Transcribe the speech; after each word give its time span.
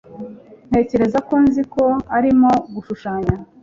Ntekereza 0.69 1.19
ko 1.27 1.33
nzi 1.45 1.61
ko 1.73 1.83
arimo 2.17 2.51
gushushanya 2.73 3.33